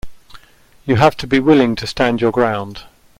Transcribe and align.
You 0.83 0.95
have 0.95 1.15
to 1.17 1.27
be 1.27 1.39
willing 1.39 1.75
to 1.75 1.85
stand 1.85 2.21
your 2.21 2.31
ground. 2.31 2.85